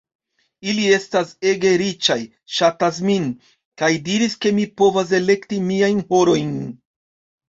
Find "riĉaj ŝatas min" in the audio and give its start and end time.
1.81-3.27